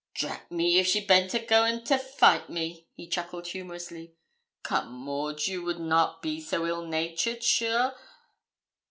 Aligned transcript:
'Drat 0.15 0.49
me, 0.51 0.79
if 0.79 0.87
she 0.87 1.05
baint 1.05 1.31
a 1.35 1.37
going 1.37 1.83
to 1.83 1.95
fight 1.95 2.49
me!' 2.49 2.87
he 2.95 3.07
chuckled 3.07 3.45
humorously. 3.45 4.15
'Come, 4.63 4.91
Maud, 4.91 5.45
you 5.45 5.61
would 5.61 5.79
not 5.79 6.23
be 6.23 6.43
ill 6.51 6.87
natured, 6.87 7.43
sure? 7.43 7.93